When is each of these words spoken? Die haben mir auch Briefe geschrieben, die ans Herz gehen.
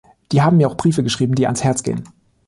Die 0.31 0.41
haben 0.41 0.57
mir 0.57 0.67
auch 0.67 0.77
Briefe 0.77 1.03
geschrieben, 1.03 1.35
die 1.35 1.45
ans 1.45 1.63
Herz 1.63 1.83
gehen. 1.83 2.05